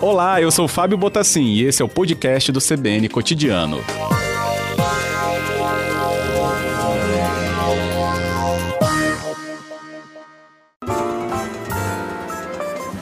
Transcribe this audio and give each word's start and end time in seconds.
Olá, 0.00 0.42
eu 0.42 0.50
sou 0.50 0.66
Fábio 0.66 0.98
Botassin 0.98 1.44
e 1.44 1.62
esse 1.62 1.80
é 1.80 1.84
o 1.84 1.88
podcast 1.88 2.50
do 2.50 2.60
CBN 2.60 3.08
Cotidiano. 3.08 3.78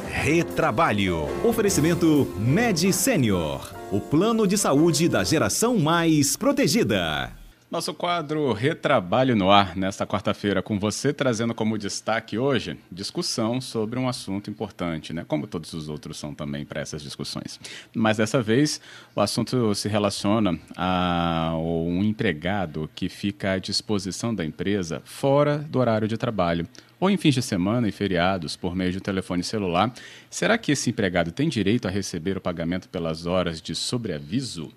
Retrabalho. 0.09 1.27
Oferecimento 1.43 2.33
Med 2.39 2.93
Senior. 2.93 3.73
O 3.91 3.99
plano 3.99 4.47
de 4.47 4.57
saúde 4.57 5.09
da 5.09 5.25
geração 5.25 5.79
mais 5.79 6.37
protegida. 6.37 7.40
Nosso 7.71 7.95
quadro 7.95 8.53
Retrabalho 8.53 9.37
no 9.37 9.49
Ar, 9.49 9.77
nesta 9.77 10.05
quarta-feira, 10.05 10.61
com 10.61 10.77
você 10.77 11.13
trazendo 11.13 11.55
como 11.55 11.79
destaque 11.79 12.37
hoje 12.37 12.77
discussão 12.91 13.61
sobre 13.61 13.97
um 13.97 14.09
assunto 14.09 14.51
importante, 14.51 15.13
né? 15.13 15.25
como 15.29 15.47
todos 15.47 15.73
os 15.73 15.89
outros 15.89 16.19
são 16.19 16.35
também 16.35 16.65
para 16.65 16.81
essas 16.81 17.01
discussões. 17.01 17.61
Mas 17.95 18.17
dessa 18.17 18.43
vez 18.43 18.81
o 19.15 19.21
assunto 19.21 19.73
se 19.77 19.89
relaciona 19.89 20.59
a 20.77 21.53
um 21.57 22.03
empregado 22.03 22.91
que 22.93 23.09
fica 23.09 23.53
à 23.53 23.59
disposição 23.61 24.35
da 24.35 24.45
empresa 24.45 25.01
fora 25.05 25.59
do 25.59 25.79
horário 25.79 26.09
de 26.09 26.17
trabalho, 26.17 26.67
ou 26.99 27.09
em 27.09 27.17
fins 27.17 27.37
de 27.37 27.41
semana 27.41 27.89
e 27.89 27.93
feriados 27.93 28.57
por 28.57 28.75
meio 28.75 28.91
de 28.91 28.99
um 28.99 29.01
telefone 29.01 29.45
celular. 29.45 29.95
Será 30.29 30.59
que 30.59 30.73
esse 30.73 30.91
empregado 30.91 31.31
tem 31.31 31.49
direito 31.49 31.87
a 31.87 31.91
receber 31.91 32.37
o 32.37 32.41
pagamento 32.41 32.89
pelas 32.89 33.27
horas 33.27 33.63
de 33.63 33.77
sobreaviso? 33.77 34.73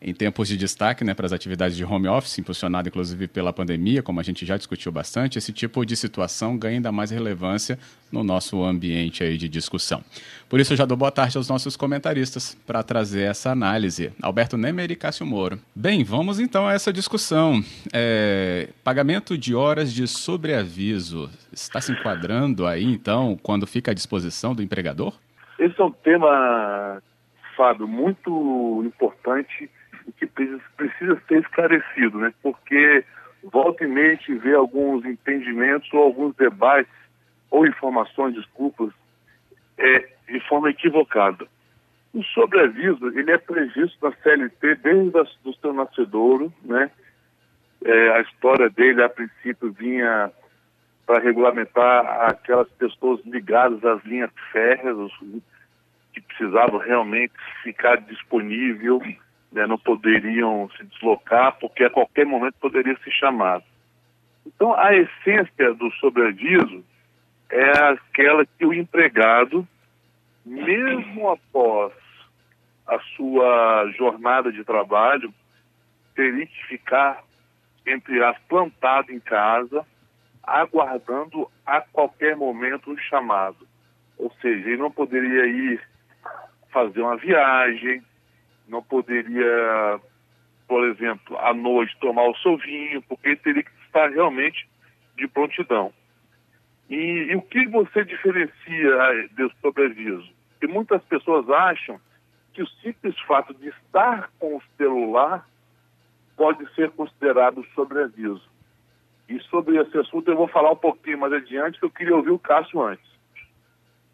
Em 0.00 0.12
tempos 0.12 0.48
de 0.48 0.56
destaque 0.56 1.04
né, 1.04 1.14
para 1.14 1.26
as 1.26 1.32
atividades 1.32 1.76
de 1.76 1.84
home 1.84 2.06
office, 2.06 2.38
impulsionado 2.38 2.88
inclusive 2.88 3.26
pela 3.28 3.52
pandemia, 3.52 4.02
como 4.02 4.20
a 4.20 4.22
gente 4.22 4.44
já 4.44 4.56
discutiu 4.56 4.92
bastante, 4.92 5.38
esse 5.38 5.52
tipo 5.52 5.84
de 5.84 5.96
situação 5.96 6.56
ganha 6.56 6.76
ainda 6.76 6.92
mais 6.92 7.10
relevância 7.10 7.78
no 8.12 8.22
nosso 8.22 8.62
ambiente 8.62 9.24
aí 9.24 9.36
de 9.36 9.48
discussão. 9.48 10.02
Por 10.48 10.60
isso, 10.60 10.72
eu 10.72 10.76
já 10.76 10.84
dou 10.84 10.96
boa 10.96 11.10
tarde 11.10 11.36
aos 11.36 11.48
nossos 11.48 11.76
comentaristas 11.76 12.54
para 12.66 12.82
trazer 12.82 13.22
essa 13.22 13.50
análise. 13.50 14.12
Alberto 14.22 14.56
Nemer 14.56 14.90
e 14.90 14.96
Cássio 14.96 15.26
Moro. 15.26 15.58
Bem, 15.74 16.04
vamos 16.04 16.38
então 16.38 16.68
a 16.68 16.72
essa 16.72 16.92
discussão. 16.92 17.62
É, 17.92 18.68
pagamento 18.84 19.36
de 19.36 19.54
horas 19.54 19.92
de 19.92 20.06
sobreaviso 20.06 21.30
está 21.52 21.80
se 21.80 21.90
enquadrando 21.90 22.66
aí, 22.66 22.84
então, 22.84 23.36
quando 23.42 23.66
fica 23.66 23.90
à 23.90 23.94
disposição 23.94 24.54
do 24.54 24.62
empregador? 24.62 25.14
Esse 25.58 25.80
é 25.80 25.84
um 25.84 25.90
tema, 25.90 27.02
Fábio, 27.56 27.88
muito 27.88 28.84
importante 28.84 29.70
que 30.12 30.26
precisa 30.26 31.20
ser 31.28 31.40
esclarecido, 31.40 32.18
né? 32.18 32.32
Porque 32.42 33.04
volta 33.42 33.84
e 33.84 33.88
meia 33.88 34.18
vê 34.28 34.54
alguns 34.54 35.04
entendimentos 35.04 35.92
ou 35.92 36.02
alguns 36.02 36.34
debates 36.36 36.92
ou 37.50 37.66
informações, 37.66 38.34
desculpas, 38.34 38.92
é, 39.78 40.08
de 40.28 40.40
forma 40.48 40.70
equivocada. 40.70 41.46
O 42.12 42.22
sobreaviso, 42.24 43.08
ele 43.18 43.30
é 43.30 43.38
previsto 43.38 43.96
na 44.02 44.12
CLT 44.22 44.76
desde 44.76 45.18
o 45.44 45.52
seu 45.60 45.72
nascedouro, 45.72 46.52
né? 46.62 46.90
É, 47.84 48.08
a 48.16 48.20
história 48.22 48.70
dele, 48.70 49.02
a 49.02 49.08
princípio, 49.08 49.70
vinha 49.72 50.32
para 51.06 51.20
regulamentar 51.20 52.04
aquelas 52.28 52.68
pessoas 52.70 53.20
ligadas 53.24 53.84
às 53.84 54.02
linhas 54.04 54.30
férreas, 54.50 54.96
que 56.12 56.20
precisavam 56.20 56.78
realmente 56.78 57.34
ficar 57.62 57.96
disponível 58.00 59.00
né, 59.56 59.66
não 59.66 59.78
poderiam 59.78 60.68
se 60.76 60.84
deslocar, 60.84 61.56
porque 61.58 61.82
a 61.82 61.90
qualquer 61.90 62.26
momento 62.26 62.56
poderia 62.60 62.94
ser 62.98 63.10
chamado. 63.10 63.64
Então, 64.44 64.78
a 64.78 64.94
essência 64.94 65.72
do 65.72 65.90
sobreaviso 65.92 66.84
é 67.48 67.70
aquela 67.88 68.44
que 68.44 68.66
o 68.66 68.74
empregado, 68.74 69.66
mesmo 70.44 71.30
após 71.30 71.94
a 72.86 72.98
sua 73.16 73.90
jornada 73.96 74.52
de 74.52 74.62
trabalho, 74.62 75.32
teria 76.14 76.46
que 76.46 76.66
ficar, 76.66 77.22
entre 77.86 78.22
as 78.22 78.38
plantado 78.40 79.10
em 79.10 79.20
casa, 79.20 79.86
aguardando 80.42 81.50
a 81.64 81.80
qualquer 81.80 82.36
momento 82.36 82.90
um 82.90 82.98
chamado. 82.98 83.66
Ou 84.18 84.30
seja, 84.42 84.68
ele 84.68 84.76
não 84.76 84.90
poderia 84.90 85.46
ir 85.46 85.80
fazer 86.70 87.00
uma 87.00 87.16
viagem, 87.16 88.02
não 88.68 88.82
poderia, 88.82 90.00
por 90.66 90.84
exemplo, 90.88 91.36
à 91.38 91.54
noite 91.54 91.96
tomar 92.00 92.28
o 92.28 92.36
seu 92.38 92.56
vinho, 92.56 93.02
porque 93.02 93.36
teria 93.36 93.62
que 93.62 93.70
estar 93.86 94.10
realmente 94.10 94.68
de 95.16 95.26
prontidão. 95.28 95.92
E, 96.88 96.94
e 97.30 97.36
o 97.36 97.42
que 97.42 97.66
você 97.66 98.04
diferencia 98.04 99.28
desse 99.32 99.54
sobreaviso? 99.60 100.28
Porque 100.50 100.72
muitas 100.72 101.02
pessoas 101.04 101.48
acham 101.50 102.00
que 102.52 102.62
o 102.62 102.68
simples 102.82 103.18
fato 103.20 103.52
de 103.54 103.68
estar 103.68 104.30
com 104.38 104.56
o 104.56 104.62
celular 104.76 105.46
pode 106.36 106.66
ser 106.74 106.90
considerado 106.90 107.66
sobreaviso. 107.74 108.48
E 109.28 109.40
sobre 109.44 109.76
esse 109.78 109.98
assunto 109.98 110.30
eu 110.30 110.36
vou 110.36 110.48
falar 110.48 110.70
um 110.70 110.76
pouquinho 110.76 111.18
mais 111.18 111.32
adiante, 111.32 111.78
que 111.78 111.84
eu 111.84 111.90
queria 111.90 112.14
ouvir 112.14 112.30
o 112.30 112.38
Cássio 112.38 112.80
antes. 112.80 113.15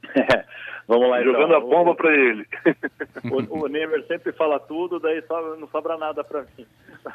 Vamos 0.87 1.09
lá, 1.09 1.23
Jogando 1.23 1.55
então. 1.55 1.57
a 1.57 1.61
bomba 1.61 1.95
para 1.95 2.15
ele. 2.15 2.47
O, 3.31 3.65
o 3.65 3.69
Neymar 3.69 4.03
sempre 4.03 4.33
fala 4.33 4.59
tudo, 4.59 4.99
daí 4.99 5.23
só, 5.23 5.57
não 5.57 5.69
sobra 5.69 5.97
nada 5.97 6.25
para 6.25 6.43
mim. 6.43 6.67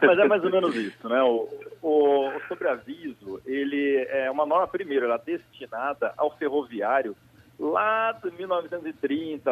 Mas 0.00 0.18
é 0.18 0.24
mais 0.24 0.44
ou 0.44 0.50
menos 0.50 0.74
isso, 0.74 1.08
né? 1.08 1.20
O, 1.22 1.48
o, 1.82 2.28
o 2.28 2.40
sobreaviso, 2.46 3.40
ele 3.44 4.06
é 4.08 4.30
uma 4.30 4.46
norma, 4.46 4.68
primeiro, 4.68 5.06
ela 5.06 5.16
é 5.16 5.32
destinada 5.32 6.14
ao 6.16 6.30
ferroviário 6.36 7.16
lá 7.58 8.12
de 8.12 8.30
1930, 8.30 9.50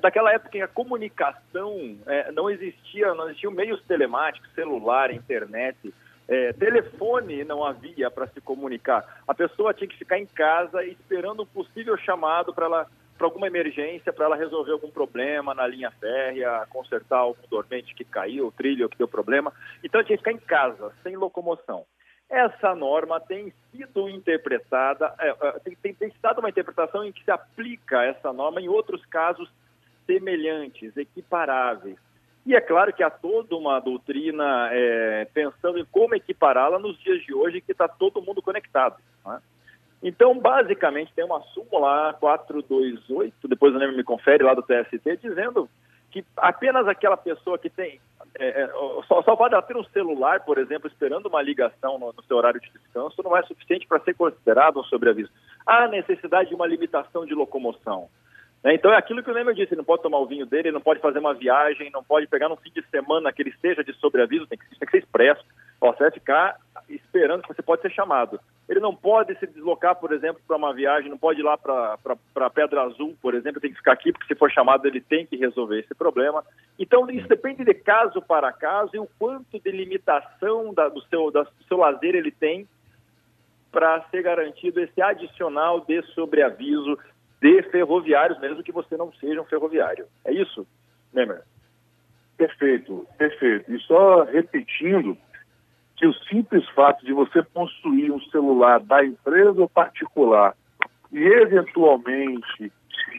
daquela 0.00 0.32
época 0.32 0.48
em 0.48 0.60
que 0.60 0.62
a 0.62 0.68
comunicação 0.68 1.96
é, 2.06 2.30
não 2.30 2.50
existia, 2.50 3.14
não 3.14 3.28
existiam 3.30 3.52
meios 3.52 3.82
telemáticos, 3.84 4.52
celular, 4.54 5.12
internet, 5.12 5.94
é, 6.32 6.52
telefone 6.54 7.44
não 7.44 7.62
havia 7.62 8.10
para 8.10 8.26
se 8.28 8.40
comunicar. 8.40 9.22
A 9.28 9.34
pessoa 9.34 9.74
tinha 9.74 9.86
que 9.86 9.98
ficar 9.98 10.18
em 10.18 10.24
casa 10.24 10.82
esperando 10.84 11.42
um 11.42 11.46
possível 11.46 11.94
chamado 11.98 12.54
para 12.54 12.64
ela 12.64 12.86
para 13.18 13.26
alguma 13.26 13.46
emergência, 13.46 14.12
para 14.12 14.24
ela 14.24 14.34
resolver 14.34 14.72
algum 14.72 14.90
problema 14.90 15.54
na 15.54 15.66
linha 15.66 15.92
férrea, 15.92 16.66
consertar 16.70 17.18
algum 17.18 17.46
dormente 17.48 17.94
que 17.94 18.04
caiu, 18.04 18.50
trilho 18.56 18.88
que 18.88 18.98
deu 18.98 19.06
problema. 19.06 19.52
Então 19.84 20.02
tinha 20.02 20.16
que 20.16 20.24
ficar 20.24 20.32
em 20.32 20.44
casa, 20.44 20.90
sem 21.02 21.14
locomoção. 21.16 21.84
Essa 22.28 22.74
norma 22.74 23.20
tem 23.20 23.52
sido 23.70 24.08
interpretada, 24.08 25.14
é, 25.20 25.28
é 25.28 25.52
tem, 25.60 25.76
tem, 25.76 25.94
tem 25.94 26.12
uma 26.38 26.48
interpretação 26.48 27.04
em 27.04 27.12
que 27.12 27.22
se 27.22 27.30
aplica 27.30 28.02
essa 28.02 28.32
norma 28.32 28.60
em 28.60 28.68
outros 28.68 29.04
casos 29.06 29.48
semelhantes, 30.06 30.96
equiparáveis. 30.96 31.98
E 32.44 32.56
é 32.56 32.60
claro 32.60 32.92
que 32.92 33.02
há 33.02 33.10
toda 33.10 33.54
uma 33.56 33.78
doutrina 33.78 34.68
é, 34.72 35.26
pensando 35.32 35.78
em 35.78 35.84
como 35.84 36.14
equipará-la 36.14 36.78
nos 36.78 36.98
dias 36.98 37.22
de 37.24 37.32
hoje, 37.32 37.60
que 37.60 37.70
está 37.70 37.86
todo 37.86 38.22
mundo 38.22 38.42
conectado. 38.42 38.96
Né? 39.24 39.40
Então, 40.02 40.36
basicamente, 40.36 41.12
tem 41.14 41.24
uma 41.24 41.40
súmula 41.54 42.12
428, 42.14 43.46
depois 43.46 43.74
o 43.74 43.78
Neme 43.78 43.96
me 43.96 44.02
confere 44.02 44.42
lá 44.42 44.54
do 44.54 44.62
TST, 44.62 45.18
dizendo 45.22 45.68
que 46.10 46.24
apenas 46.36 46.86
aquela 46.88 47.16
pessoa 47.16 47.58
que 47.58 47.70
tem. 47.70 48.00
É, 48.38 48.62
é 48.62 48.68
só, 49.06 49.22
só 49.22 49.36
pode 49.36 49.60
ter 49.66 49.76
um 49.76 49.84
celular, 49.84 50.40
por 50.40 50.58
exemplo, 50.58 50.88
esperando 50.88 51.26
uma 51.26 51.40
ligação 51.40 51.98
no, 51.98 52.12
no 52.12 52.22
seu 52.24 52.36
horário 52.36 52.60
de 52.60 52.70
descanso, 52.70 53.22
não 53.22 53.36
é 53.36 53.42
suficiente 53.44 53.86
para 53.86 54.00
ser 54.00 54.14
considerado 54.14 54.80
um 54.80 54.84
sobreaviso. 54.84 55.30
Há 55.64 55.86
necessidade 55.86 56.48
de 56.48 56.54
uma 56.54 56.66
limitação 56.66 57.24
de 57.24 57.34
locomoção. 57.34 58.08
Né? 58.62 58.74
Então 58.74 58.92
é 58.92 58.96
aquilo 58.96 59.22
que 59.22 59.30
o 59.30 59.34
Neymar 59.34 59.54
disse, 59.54 59.74
ele 59.74 59.78
não 59.78 59.84
pode 59.84 60.02
tomar 60.02 60.18
o 60.18 60.26
vinho 60.26 60.46
dele, 60.46 60.68
ele 60.68 60.74
não 60.74 60.80
pode 60.80 61.00
fazer 61.00 61.18
uma 61.18 61.34
viagem, 61.34 61.90
não 61.90 62.04
pode 62.04 62.26
pegar 62.26 62.48
num 62.48 62.56
fim 62.56 62.70
de 62.70 62.82
semana 62.90 63.32
que 63.32 63.42
ele 63.42 63.50
esteja 63.50 63.82
de 63.82 63.92
sobreaviso, 63.94 64.46
tem 64.46 64.58
que, 64.58 64.64
tem 64.78 64.86
que 64.86 64.90
ser 64.90 64.98
expresso. 64.98 65.44
Ó, 65.80 65.92
você 65.92 66.04
vai 66.04 66.10
ficar 66.12 66.56
esperando 66.88 67.42
que 67.42 67.48
você 67.48 67.62
pode 67.62 67.82
ser 67.82 67.90
chamado. 67.90 68.38
Ele 68.68 68.78
não 68.78 68.94
pode 68.94 69.36
se 69.38 69.46
deslocar, 69.46 69.96
por 69.96 70.12
exemplo, 70.12 70.40
para 70.46 70.56
uma 70.56 70.72
viagem, 70.72 71.10
não 71.10 71.18
pode 71.18 71.40
ir 71.40 71.42
lá 71.42 71.58
para 71.58 72.50
Pedra 72.50 72.82
Azul, 72.82 73.16
por 73.20 73.34
exemplo, 73.34 73.60
tem 73.60 73.70
que 73.70 73.78
ficar 73.78 73.92
aqui, 73.92 74.12
porque 74.12 74.32
se 74.32 74.38
for 74.38 74.50
chamado 74.50 74.86
ele 74.86 75.00
tem 75.00 75.26
que 75.26 75.36
resolver 75.36 75.80
esse 75.80 75.94
problema. 75.94 76.44
Então 76.78 77.10
isso 77.10 77.26
depende 77.26 77.64
de 77.64 77.74
caso 77.74 78.22
para 78.22 78.52
caso 78.52 78.90
e 78.94 78.98
o 79.00 79.08
quanto 79.18 79.58
de 79.58 79.70
limitação 79.72 80.72
da, 80.72 80.88
do, 80.88 81.02
seu, 81.02 81.30
da, 81.32 81.42
do 81.42 81.64
seu 81.66 81.76
lazer 81.76 82.14
ele 82.14 82.30
tem 82.30 82.68
para 83.72 84.02
ser 84.10 84.22
garantido 84.22 84.80
esse 84.80 85.00
adicional 85.00 85.80
de 85.80 86.02
sobreaviso 86.14 86.98
de 87.42 87.60
ferroviários, 87.64 88.38
mesmo 88.38 88.62
que 88.62 88.70
você 88.70 88.96
não 88.96 89.12
seja 89.14 89.42
um 89.42 89.44
ferroviário. 89.44 90.06
É 90.24 90.32
isso, 90.32 90.64
Nemer? 91.12 91.42
Perfeito, 92.36 93.04
perfeito. 93.18 93.70
E 93.70 93.78
só 93.80 94.22
repetindo 94.22 95.18
que 95.96 96.06
o 96.06 96.14
simples 96.28 96.66
fato 96.70 97.04
de 97.04 97.12
você 97.12 97.42
possuir 97.42 98.12
um 98.12 98.20
celular 98.30 98.78
da 98.78 99.04
empresa 99.04 99.60
ou 99.60 99.68
particular 99.68 100.54
e 101.10 101.18
eventualmente 101.18 102.72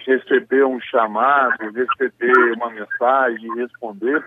receber 0.05 0.65
um 0.65 0.79
chamado, 0.79 1.57
receber 1.71 2.53
uma 2.53 2.69
mensagem, 2.69 3.55
responder, 3.55 4.23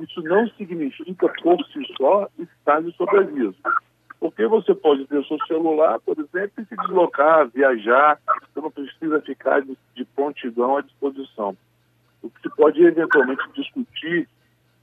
isso 0.00 0.22
não 0.22 0.48
significa 0.50 1.28
por 1.42 1.62
si 1.66 1.80
só 1.98 2.28
estar 2.38 2.82
de 2.82 2.92
sobreaviso. 2.96 3.56
Porque 4.24 4.46
você 4.46 4.74
pode 4.74 5.06
ter 5.06 5.18
o 5.18 5.24
seu 5.26 5.36
celular, 5.46 6.00
por 6.00 6.18
exemplo, 6.18 6.52
e 6.56 6.64
se 6.64 6.74
deslocar, 6.74 7.46
viajar. 7.48 8.18
Eu 8.56 8.62
não 8.62 8.70
precisa 8.70 9.20
ficar 9.20 9.60
de, 9.60 9.76
de 9.94 10.02
prontidão 10.02 10.78
à 10.78 10.80
disposição. 10.80 11.54
O 12.22 12.30
que 12.30 12.40
se 12.40 12.48
pode 12.56 12.82
eventualmente 12.82 13.42
discutir 13.54 14.26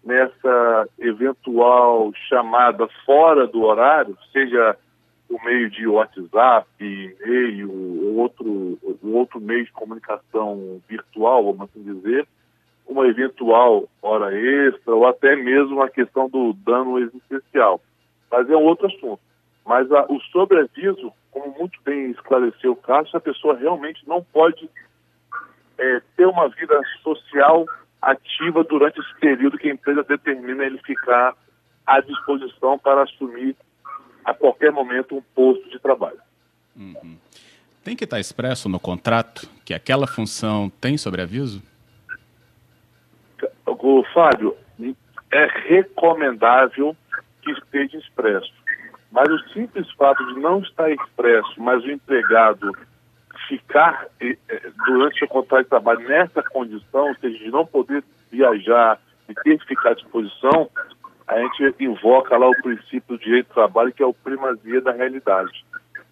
nessa 0.04 0.88
eventual 1.00 2.12
chamada 2.30 2.88
fora 3.04 3.48
do 3.48 3.64
horário, 3.64 4.16
seja 4.32 4.78
o 5.28 5.44
meio 5.44 5.72
de 5.72 5.88
WhatsApp, 5.88 6.68
e-mail, 6.80 7.72
ou 7.72 8.18
outro, 8.18 8.78
outro 9.02 9.42
meio 9.42 9.66
de 9.66 9.72
comunicação 9.72 10.80
virtual, 10.88 11.46
vamos 11.46 11.62
assim 11.62 11.82
dizer, 11.82 12.28
uma 12.88 13.08
eventual 13.08 13.90
hora 14.04 14.38
extra, 14.38 14.94
ou 14.94 15.08
até 15.08 15.36
mesmo 15.36 15.82
a 15.82 15.90
questão 15.90 16.30
do 16.30 16.54
dano 16.54 17.00
existencial. 17.00 17.82
Mas 18.30 18.48
é 18.48 18.56
um 18.56 18.66
outro 18.66 18.86
assunto. 18.86 19.31
Mas 19.66 19.92
a, 19.92 20.06
o 20.10 20.20
sobreaviso, 20.32 21.14
como 21.30 21.56
muito 21.58 21.80
bem 21.84 22.12
esclareceu 22.12 22.74
o 22.74 22.76
caso, 22.76 23.16
a 23.16 23.20
pessoa 23.20 23.58
realmente 23.58 24.02
não 24.08 24.24
pode 24.24 24.70
é, 25.78 26.02
ter 26.16 26.26
uma 26.26 26.50
vida 26.50 26.80
social 27.04 27.66
ativa 28.02 28.64
durante 28.64 29.00
esse 29.00 29.20
período 29.20 29.58
que 29.58 29.70
a 29.70 29.74
empresa 29.74 30.04
determina 30.04 30.66
ele 30.66 30.80
ficar 30.80 31.36
à 31.86 32.00
disposição 32.00 32.78
para 32.80 33.04
assumir 33.04 33.56
a 34.26 34.34
qualquer 34.34 34.72
momento 34.72 35.16
um 35.16 35.22
posto 35.36 35.70
de 35.70 35.80
trabalho. 35.80 36.20
Uhum. 36.76 37.18
Tem 37.84 37.96
que 37.96 38.04
estar 38.04 38.20
expresso 38.20 38.70
no 38.70 38.80
contrato 38.80 39.48
que 39.66 39.74
aquela 39.74 40.08
função 40.08 40.70
tem 40.82 40.98
sobreaviso? 40.98 41.62
O 43.66 44.04
Fábio, 44.14 44.56
é 45.32 45.46
recomendável 45.68 46.96
que 47.42 47.52
esteja 47.52 47.98
expresso. 47.98 48.54
Mas 49.12 49.28
o 49.30 49.40
simples 49.50 49.92
fato 49.92 50.26
de 50.34 50.40
não 50.40 50.62
estar 50.62 50.90
expresso, 50.90 51.62
mas 51.62 51.84
o 51.84 51.92
empregado 51.92 52.72
ficar 53.48 54.08
eh, 54.22 54.38
eh, 54.48 54.72
durante 54.86 55.16
o 55.16 55.20
seu 55.20 55.28
contrato 55.28 55.64
de 55.64 55.70
trabalho 55.70 56.08
nessa 56.08 56.42
condição, 56.44 57.10
ou 57.10 57.16
seja, 57.16 57.38
de 57.38 57.52
não 57.52 57.66
poder 57.66 58.04
viajar 58.32 59.00
e 59.28 59.34
ter 59.34 59.60
que 59.60 59.68
ficar 59.68 59.92
à 59.92 59.94
disposição, 59.94 60.70
a 61.28 61.40
gente 61.40 61.76
invoca 61.80 62.38
lá 62.38 62.50
o 62.50 62.62
princípio 62.62 63.18
do 63.18 63.18
direito 63.18 63.48
do 63.48 63.54
trabalho, 63.54 63.94
que 63.94 64.04
é 64.04 64.06
o 64.06 64.14
primazia 64.14 64.82
da 64.82 64.92
realidade. 64.92 65.66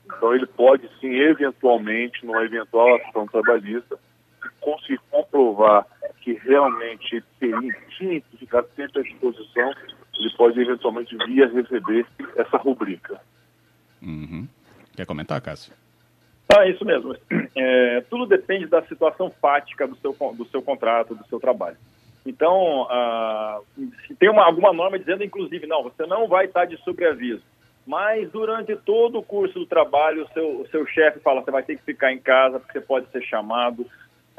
Então 0.06 0.34
ele 0.34 0.46
pode 0.46 0.90
sim, 1.00 1.14
eventualmente, 1.14 2.26
numa 2.26 2.44
eventual 2.44 2.96
ação 2.96 3.26
trabalhista, 3.28 3.98
conseguir 4.60 5.00
comprovar 5.10 5.86
que 6.22 6.34
realmente 6.34 7.24
ele 7.42 7.74
tinha 7.98 8.22
que 8.22 8.38
ficar 8.38 8.64
sempre 8.76 9.00
à 9.00 9.04
disposição, 9.04 9.74
ele 10.20 10.30
pode 10.36 10.60
eventualmente 10.60 11.16
vir 11.26 11.44
a 11.44 11.48
receber 11.48 12.06
essa 12.36 12.58
rubrica. 12.58 13.20
Uhum. 14.02 14.48
Quer 14.96 15.06
comentar, 15.06 15.42
Cássio? 15.42 15.74
Ah, 16.56 16.68
isso 16.68 16.84
mesmo. 16.84 17.16
É, 17.56 18.02
tudo 18.10 18.26
depende 18.26 18.68
da 18.68 18.82
situação 18.84 19.32
fática 19.42 19.88
do 19.88 19.96
seu, 19.98 20.16
do 20.34 20.46
seu 20.46 20.62
contrato, 20.62 21.16
do 21.16 21.26
seu 21.28 21.40
trabalho. 21.40 21.78
Então, 22.26 22.88
ah, 22.90 23.60
se 24.08 24.16
tem 24.16 24.30
uma, 24.30 24.46
alguma 24.46 24.74
norma 24.74 25.00
dizendo, 25.00 25.24
inclusive, 25.24 25.66
não, 25.68 25.84
você 25.84 26.06
não 26.06 26.28
vai 26.28 26.46
estar 26.46 26.66
de 26.66 26.78
sobreaviso. 26.84 27.42
Mas 27.86 28.30
durante 28.32 28.76
todo 28.76 29.20
o 29.20 29.24
curso 29.24 29.60
do 29.60 29.66
trabalho, 29.66 30.24
o 30.24 30.34
seu, 30.34 30.62
o 30.62 30.68
seu 30.68 30.86
chefe 30.86 31.20
fala, 31.20 31.42
você 31.42 31.50
vai 31.50 31.64
ter 31.64 31.76
que 31.76 31.84
ficar 31.84 32.14
em 32.14 32.20
casa, 32.20 32.60
porque 32.60 32.74
você 32.74 32.86
pode 32.86 33.10
ser 33.10 33.24
chamado, 33.24 33.86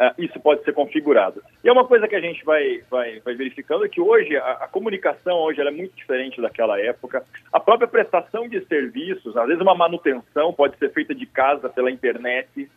uh, 0.00 0.14
isso 0.18 0.40
pode 0.40 0.64
ser 0.64 0.72
configurado. 0.72 1.42
E 1.62 1.68
é 1.68 1.72
uma 1.72 1.86
coisa 1.86 2.08
que 2.08 2.16
a 2.16 2.20
gente 2.20 2.42
vai, 2.44 2.82
vai, 2.90 3.20
vai 3.20 3.34
verificando 3.34 3.84
é 3.84 3.88
que 3.88 4.00
hoje 4.00 4.36
a, 4.36 4.52
a 4.52 4.68
comunicação 4.68 5.36
hoje 5.38 5.60
é 5.60 5.70
muito 5.70 5.94
diferente 5.94 6.40
daquela 6.40 6.80
época. 6.80 7.24
A 7.52 7.60
própria 7.60 7.86
prestação 7.86 8.48
de 8.48 8.64
serviços, 8.66 9.36
às 9.36 9.46
vezes 9.46 9.60
uma 9.60 9.74
manutenção 9.74 10.52
pode 10.52 10.78
ser 10.78 10.90
feita 10.92 11.14
de 11.14 11.26
casa 11.26 11.68
pela 11.68 11.90
internet. 11.90 12.70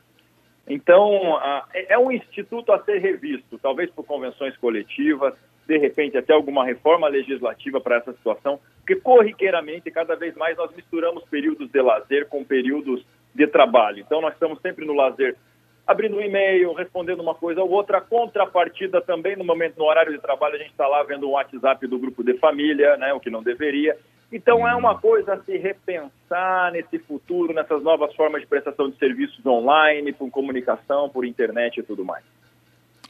Então, 0.67 1.39
é, 1.73 1.93
é 1.93 1.97
um 1.97 2.11
instituto 2.11 2.71
a 2.71 2.83
ser 2.83 2.99
revisto, 2.99 3.57
talvez 3.57 3.89
por 3.89 4.05
convenções 4.05 4.55
coletivas, 4.57 5.33
de 5.67 5.77
repente 5.77 6.17
até 6.17 6.33
alguma 6.33 6.65
reforma 6.65 7.07
legislativa 7.07 7.79
para 7.79 7.97
essa 7.97 8.13
situação, 8.13 8.59
porque 8.77 8.95
corriqueiramente, 8.95 9.89
cada 9.91 10.15
vez 10.15 10.35
mais, 10.35 10.57
nós 10.57 10.73
misturamos 10.75 11.23
períodos 11.25 11.69
de 11.69 11.81
lazer 11.81 12.27
com 12.27 12.43
períodos 12.43 13.05
de 13.33 13.47
trabalho. 13.47 13.99
Então, 13.99 14.21
nós 14.21 14.33
estamos 14.33 14.59
sempre 14.61 14.85
no 14.85 14.93
lazer 14.93 15.37
abrindo 15.85 16.17
um 16.17 16.21
e-mail, 16.21 16.73
respondendo 16.73 17.21
uma 17.21 17.35
coisa 17.35 17.61
ou 17.61 17.69
outra. 17.69 18.01
Contrapartida 18.01 19.01
também, 19.01 19.35
no 19.35 19.43
momento, 19.43 19.77
no 19.77 19.85
horário 19.85 20.13
de 20.13 20.19
trabalho, 20.19 20.55
a 20.55 20.57
gente 20.57 20.71
está 20.71 20.87
lá 20.87 21.03
vendo 21.03 21.27
um 21.27 21.31
WhatsApp 21.31 21.85
do 21.87 21.99
grupo 21.99 22.23
de 22.23 22.37
família, 22.37 22.97
né, 22.97 23.13
o 23.13 23.19
que 23.19 23.29
não 23.29 23.43
deveria. 23.43 23.97
Então, 24.31 24.67
é 24.67 24.75
uma 24.75 24.97
coisa 24.97 25.35
a 25.35 25.43
se 25.43 25.55
repensar 25.57 26.71
nesse 26.71 26.97
futuro, 26.97 27.53
nessas 27.53 27.83
novas 27.83 28.15
formas 28.15 28.41
de 28.41 28.47
prestação 28.47 28.89
de 28.89 28.97
serviços 28.97 29.45
online, 29.45 30.11
por 30.11 30.29
comunicação, 30.31 31.07
por 31.07 31.23
internet 31.23 31.79
e 31.79 31.83
tudo 31.83 32.03
mais. 32.03 32.23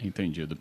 Entendido. 0.04 0.58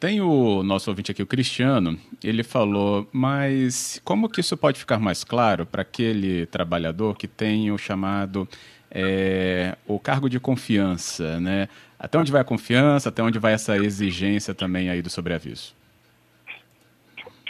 Tem 0.00 0.20
o 0.20 0.62
nosso 0.64 0.90
ouvinte 0.90 1.12
aqui, 1.12 1.22
o 1.22 1.26
Cristiano, 1.26 1.96
ele 2.24 2.42
falou, 2.42 3.06
mas 3.12 4.00
como 4.04 4.28
que 4.28 4.40
isso 4.40 4.56
pode 4.56 4.80
ficar 4.80 4.98
mais 4.98 5.22
claro 5.22 5.64
para 5.64 5.82
aquele 5.82 6.46
trabalhador 6.46 7.16
que 7.16 7.28
tem 7.28 7.70
o 7.70 7.78
chamado 7.78 8.48
é, 8.90 9.76
o 9.86 9.98
cargo 9.98 10.28
de 10.28 10.40
confiança, 10.40 11.38
né? 11.38 11.68
Até 11.98 12.18
onde 12.18 12.32
vai 12.32 12.40
a 12.40 12.44
confiança, 12.44 13.08
até 13.08 13.22
onde 13.22 13.38
vai 13.38 13.52
essa 13.52 13.76
exigência 13.76 14.54
também 14.54 14.90
aí 14.90 15.00
do 15.00 15.10
sobreaviso? 15.10 15.74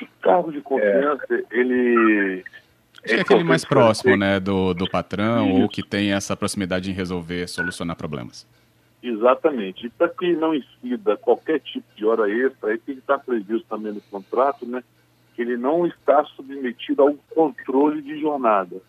O 0.02 0.22
cargo 0.22 0.52
de 0.52 0.60
confiança, 0.60 1.26
é. 1.30 1.42
ele... 1.50 2.44
Acho 3.02 3.14
é, 3.14 3.18
é 3.18 3.20
aquele 3.20 3.44
mais 3.44 3.64
próximo, 3.64 4.16
né, 4.16 4.38
do, 4.38 4.74
do 4.74 4.90
patrão, 4.90 5.48
Isso. 5.48 5.60
ou 5.62 5.68
que 5.68 5.82
tem 5.82 6.12
essa 6.12 6.36
proximidade 6.36 6.90
em 6.90 6.94
resolver, 6.94 7.48
solucionar 7.48 7.96
problemas. 7.96 8.46
Exatamente. 9.02 9.86
E 9.86 9.90
para 9.90 10.10
que 10.10 10.34
não 10.34 10.54
incida 10.54 11.16
qualquer 11.16 11.60
tipo 11.60 11.86
de 11.96 12.04
hora 12.04 12.30
extra, 12.30 12.70
aí 12.70 12.78
tem 12.78 12.96
que 12.96 13.00
estar 13.00 13.18
previsto 13.18 13.66
também 13.66 13.92
no 13.92 14.02
contrato, 14.02 14.66
né, 14.66 14.82
que 15.34 15.40
ele 15.40 15.56
não 15.56 15.86
está 15.86 16.22
submetido 16.36 17.00
ao 17.00 17.14
controle 17.34 18.02
de 18.02 18.20
jornada 18.20 18.82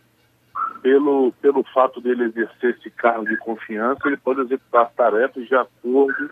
pelo, 0.82 1.32
pelo 1.42 1.64
fato 1.74 2.02
dele 2.02 2.26
exercer 2.26 2.76
esse 2.78 2.90
cargo 2.90 3.26
de 3.26 3.38
confiança, 3.38 4.02
ele 4.06 4.18
pode 4.18 4.42
executar 4.42 4.86
as 4.86 4.94
tarefas 4.94 5.48
de 5.48 5.56
acordo 5.56 6.32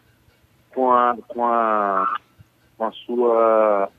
com 0.74 0.92
a, 0.92 1.16
com 1.28 1.46
a, 1.46 2.20
com 2.78 2.86
a 2.86 2.92
sua 2.92 3.90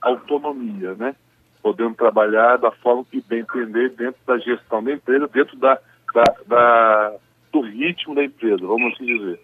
autonomia, 0.00 0.94
né? 0.94 1.14
Podendo 1.62 1.94
trabalhar 1.94 2.56
da 2.56 2.70
forma 2.70 3.04
que 3.04 3.22
bem 3.22 3.40
entender 3.40 3.90
dentro 3.90 4.20
da 4.26 4.38
gestão 4.38 4.82
da 4.82 4.92
empresa, 4.92 5.28
dentro 5.28 5.56
da, 5.56 5.78
da, 6.14 6.24
da 6.46 7.16
do 7.52 7.60
ritmo 7.60 8.14
da 8.14 8.24
empresa, 8.24 8.66
vamos 8.66 8.92
assim 8.94 9.06
dizer. 9.06 9.40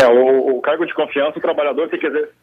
É, 0.00 0.06
o, 0.06 0.56
o 0.56 0.60
cargo 0.60 0.86
de 0.86 0.94
confiança, 0.94 1.38
o 1.38 1.42
trabalhador 1.42 1.88
tem 1.88 2.00
que, 2.00 2.06
exercer, 2.06 2.34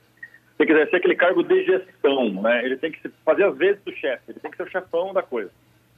tem 0.57 0.67
que 0.67 0.73
exercer 0.73 0.99
aquele 0.99 1.15
cargo 1.15 1.43
de 1.43 1.63
gestão, 1.63 2.41
né? 2.41 2.63
Ele 2.63 2.77
tem 2.77 2.91
que 2.91 3.09
fazer 3.23 3.43
as 3.43 3.57
vezes 3.57 3.81
do 3.83 3.91
chefe, 3.93 4.23
ele 4.29 4.39
tem 4.39 4.51
que 4.51 4.57
ser 4.57 4.63
o 4.63 4.71
chefão 4.71 5.13
da 5.13 5.23
coisa. 5.23 5.51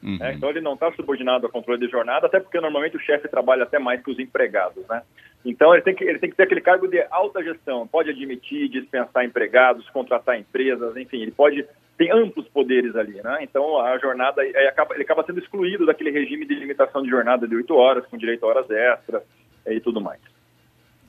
Uhum. 0.08 0.18
É, 0.22 0.34
então 0.34 0.50
ele 0.50 0.62
não 0.62 0.76
está 0.76 0.90
subordinado 0.94 1.46
ao 1.46 1.52
controle 1.52 1.86
de 1.86 1.92
jornada, 1.92 2.28
até 2.28 2.40
porque 2.40 2.62
normalmente 2.62 2.96
o 2.96 3.00
chefe 3.00 3.28
trabalha 3.28 3.64
até 3.64 3.78
mais 3.78 4.02
que 4.02 4.10
os 4.10 4.18
empregados, 4.18 4.88
né? 4.88 5.02
Então 5.44 5.74
ele 5.74 5.84
tem 5.84 5.94
que 5.94 6.04
ele 6.06 6.18
tem 6.18 6.30
que 6.30 6.36
ter 6.38 6.44
aquele 6.44 6.62
cargo 6.62 6.88
de 6.88 7.06
alta 7.12 7.44
gestão, 7.44 7.86
pode 7.86 8.10
admitir, 8.10 8.70
dispensar 8.70 9.26
empregados, 9.26 9.90
contratar 9.90 10.40
empresas, 10.40 10.96
enfim, 10.96 11.22
ele 11.22 11.32
pode 11.32 11.66
tem 11.98 12.10
amplos 12.10 12.48
poderes 12.48 12.96
ali, 12.96 13.22
né? 13.22 13.40
Então 13.42 13.82
a 13.82 13.98
jornada 13.98 14.46
ele 14.46 14.58
acaba, 14.68 14.94
ele 14.94 15.04
acaba 15.04 15.26
sendo 15.26 15.40
excluído 15.40 15.86
daquele 15.86 16.12
regime 16.12 16.46
de 16.46 16.56
limitação 16.56 17.04
de 17.04 17.10
jornada 17.10 17.46
de 17.46 17.56
oito 17.56 17.76
horas, 17.76 18.06
com 18.06 18.18
direito 18.18 18.46
a 18.46 18.48
horas 18.48 18.72
extras 18.72 19.24
e 19.68 19.82
tudo 19.82 20.00
mais. 20.00 20.22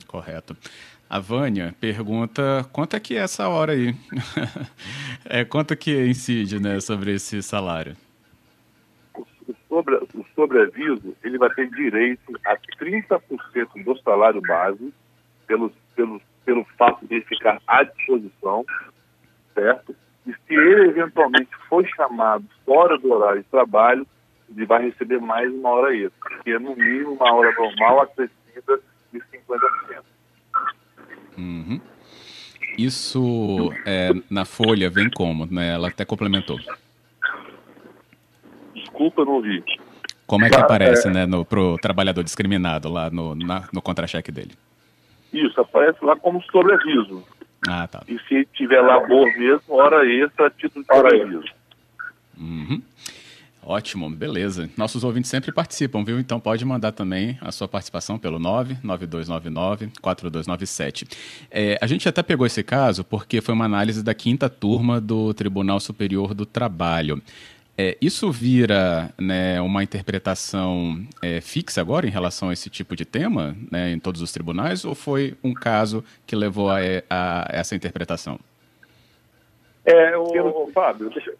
Correto. 0.09 0.57
A 1.09 1.21
Vânia 1.21 1.73
pergunta 1.81 2.67
quanto 2.73 2.97
é 2.97 3.01
que 3.01 3.17
é 3.17 3.21
essa 3.21 3.49
hora 3.49 3.73
aí? 3.73 3.95
é, 5.25 5.45
quanto 5.45 5.77
que 5.77 6.05
incide 6.05 6.61
né, 6.61 6.81
sobre 6.81 7.15
esse 7.15 7.43
salário? 7.43 7.97
Sobre, 9.89 9.97
o 10.15 10.27
sobreaviso, 10.35 11.17
ele 11.23 11.39
vai 11.39 11.51
ter 11.51 11.69
direito 11.71 12.39
a 12.45 12.57
30% 12.57 13.85
do 13.85 13.99
salário 14.03 14.41
base, 14.43 14.93
pelo, 15.47 15.73
pelo, 15.97 16.21
pelo 16.45 16.65
fato 16.77 17.07
de 17.07 17.17
ele 17.17 17.25
ficar 17.25 17.61
à 17.67 17.83
disposição, 17.83 18.65
certo? 19.55 19.97
E 20.27 20.33
se 20.33 20.55
ele 20.55 20.91
eventualmente 20.91 21.51
for 21.69 21.87
chamado 21.89 22.45
fora 22.65 22.99
do 22.99 23.13
horário 23.13 23.43
de 23.43 23.49
trabalho, 23.49 24.07
ele 24.55 24.67
vai 24.67 24.83
receber 24.83 25.19
mais 25.21 25.53
uma 25.53 25.71
hora 25.71 25.97
extra, 25.97 26.39
que 26.43 26.51
é 26.51 26.59
no 26.59 26.77
mínimo 26.77 27.13
uma 27.13 27.35
hora 27.35 27.53
normal 27.53 28.03
acrescida 28.03 28.81
de 29.13 29.21
50%. 29.21 30.03
Uhum. 31.39 31.81
Isso 32.77 33.73
é, 33.87 34.11
na 34.31 34.45
folha 34.45 34.91
vem 34.91 35.11
como? 35.11 35.47
Né? 35.47 35.73
Ela 35.73 35.89
até 35.89 36.05
complementou. 36.05 36.59
Desculpa, 38.99 39.25
não 39.25 39.35
ouvi. 39.35 39.63
Como 40.27 40.45
é 40.45 40.51
que 40.51 40.57
aparece, 40.57 41.07
é... 41.07 41.11
né, 41.11 41.25
no, 41.25 41.45
pro 41.45 41.79
trabalhador 41.79 42.25
discriminado 42.25 42.89
lá 42.89 43.09
no, 43.09 43.37
na, 43.37 43.69
no 43.73 43.81
contra-cheque 43.81 44.33
dele? 44.33 44.51
Isso, 45.33 45.61
aparece 45.61 46.05
lá 46.05 46.17
como 46.17 46.43
sobreaviso. 46.51 47.23
Ah, 47.69 47.87
tá. 47.87 48.03
E 48.09 48.19
se 48.27 48.45
tiver 48.53 48.81
labor 48.81 49.27
mesmo, 49.39 49.63
hora 49.69 50.05
extra, 50.05 50.51
título 50.51 50.85
de 50.85 50.95
sobreaviso. 50.95 51.45
Uhum. 52.37 52.83
Ótimo, 53.63 54.11
beleza. 54.11 54.69
Nossos 54.77 55.05
ouvintes 55.05 55.31
sempre 55.31 55.53
participam, 55.53 56.03
viu? 56.03 56.19
Então 56.19 56.41
pode 56.41 56.65
mandar 56.65 56.91
também 56.93 57.39
a 57.41 57.53
sua 57.53 57.69
participação 57.69 58.19
pelo 58.19 58.41
99299-4297. 58.41 61.17
É, 61.51 61.79
a 61.81 61.87
gente 61.87 62.09
até 62.09 62.23
pegou 62.23 62.47
esse 62.47 62.63
caso 62.63 63.05
porque 63.05 63.41
foi 63.41 63.55
uma 63.55 63.67
análise 63.67 64.03
da 64.03 64.15
quinta 64.15 64.49
turma 64.49 65.01
do 65.01 65.33
Tribunal 65.35 65.79
Superior 65.79 66.35
do 66.35 66.47
Trabalho. 66.47 67.23
É, 67.81 67.97
isso 68.03 68.33
vira 68.33 69.15
né, 69.17 69.61
uma 69.61 69.85
interpretação 69.85 71.01
é, 71.23 71.41
fixa 71.41 71.81
agora 71.81 72.09
em 72.09 72.11
relação 72.11 72.49
a 72.49 72.53
esse 72.53 72.69
tipo 72.69 72.97
de 72.97 73.05
tema 73.05 73.57
né, 73.71 73.93
em 73.93 74.01
todos 74.01 74.21
os 74.21 74.33
tribunais 74.33 74.85
ou 74.85 74.97
foi 74.97 75.37
um 75.45 75.55
caso 75.55 76.05
que 76.27 76.35
levou 76.35 76.69
a, 76.71 76.79
a 77.09 77.47
essa 77.51 77.77
interpretação? 77.77 78.41
É, 79.85 80.17
o, 80.19 80.65
o 80.65 80.73
Fábio, 80.73 81.09
deixa, 81.09 81.33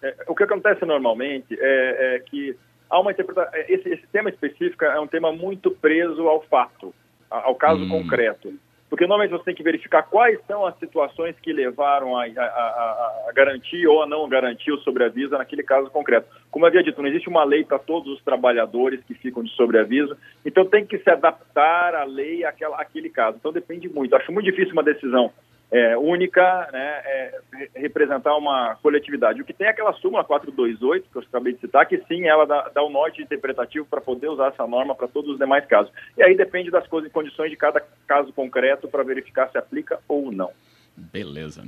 é, 0.00 0.14
o 0.28 0.36
que 0.36 0.44
acontece 0.44 0.84
normalmente 0.84 1.58
é, 1.58 2.16
é 2.16 2.18
que 2.20 2.56
há 2.88 3.00
uma 3.00 3.10
interpretação. 3.10 3.52
É, 3.54 3.72
esse, 3.72 3.88
esse, 3.88 4.06
tema 4.12 4.30
específico 4.30 4.84
é 4.84 5.00
um 5.00 5.06
tema 5.08 5.32
muito 5.32 5.70
preso 5.72 6.28
ao 6.28 6.42
fato, 6.42 6.94
ao 7.28 7.56
caso 7.56 7.82
hum. 7.82 7.88
concreto. 7.88 8.54
Porque 8.94 9.08
normalmente 9.08 9.32
você 9.32 9.46
tem 9.46 9.54
que 9.56 9.62
verificar 9.64 10.04
quais 10.04 10.38
são 10.46 10.64
as 10.64 10.78
situações 10.78 11.34
que 11.42 11.52
levaram 11.52 12.16
a, 12.16 12.26
a, 12.26 13.26
a, 13.28 13.32
garantir 13.34 13.88
ou 13.88 14.00
a 14.00 14.06
não 14.06 14.28
garantir 14.28 14.70
o 14.70 14.78
sobreaviso 14.82 15.32
naquele 15.32 15.64
caso 15.64 15.90
concreto. 15.90 16.28
Como 16.48 16.64
havia 16.64 16.80
dito, 16.80 17.02
não 17.02 17.08
existe 17.08 17.28
uma 17.28 17.42
lei 17.42 17.64
para 17.64 17.80
todos 17.80 18.12
os 18.12 18.22
trabalhadores 18.22 19.02
que 19.02 19.12
ficam 19.14 19.42
de 19.42 19.50
sobreaviso, 19.56 20.16
então 20.46 20.64
tem 20.64 20.86
que 20.86 20.96
se 20.96 21.10
adaptar 21.10 21.92
à 21.92 22.04
lei 22.04 22.44
àquela, 22.44 22.80
àquele 22.80 23.10
caso. 23.10 23.36
Então 23.36 23.52
depende 23.52 23.88
muito. 23.88 24.14
Acho 24.14 24.30
muito 24.30 24.46
difícil 24.46 24.74
uma 24.74 24.84
decisão 24.84 25.32
é, 25.74 25.98
única, 25.98 26.68
né, 26.72 27.02
é, 27.04 27.40
representar 27.74 28.36
uma 28.36 28.76
coletividade. 28.76 29.42
O 29.42 29.44
que 29.44 29.52
tem 29.52 29.66
é 29.66 29.70
aquela 29.70 29.92
súmula 29.94 30.22
428, 30.22 31.10
que 31.10 31.18
eu 31.18 31.22
acabei 31.22 31.52
de 31.52 31.60
citar, 31.60 31.84
que 31.84 32.00
sim, 32.06 32.28
ela 32.28 32.46
dá, 32.46 32.70
dá 32.72 32.84
um 32.84 32.90
norte 32.90 33.20
interpretativo 33.20 33.84
para 33.84 34.00
poder 34.00 34.28
usar 34.28 34.50
essa 34.50 34.64
norma 34.68 34.94
para 34.94 35.08
todos 35.08 35.32
os 35.32 35.38
demais 35.38 35.66
casos. 35.66 35.92
E 36.16 36.22
aí 36.22 36.36
depende 36.36 36.70
das 36.70 36.86
coisas, 36.86 37.10
condições 37.10 37.50
de 37.50 37.56
cada 37.56 37.82
caso 38.06 38.32
concreto 38.32 38.86
para 38.86 39.02
verificar 39.02 39.50
se 39.50 39.58
aplica 39.58 39.98
ou 40.06 40.30
não. 40.30 40.52
Beleza. 40.96 41.64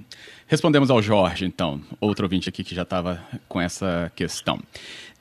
Respondemos 0.46 0.88
ao 0.88 1.02
Jorge, 1.02 1.44
então, 1.44 1.80
outro 2.00 2.26
ouvinte 2.26 2.48
aqui 2.48 2.62
que 2.62 2.76
já 2.76 2.82
estava 2.82 3.20
com 3.48 3.60
essa 3.60 4.12
questão. 4.14 4.60